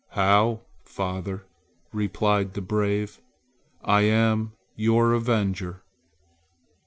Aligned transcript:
"How, 0.13 0.61
father," 0.83 1.45
replied 1.93 2.55
the 2.55 2.61
brave; 2.61 3.21
"I 3.83 4.01
am 4.01 4.53
your 4.75 5.13
avenger!" 5.13 5.83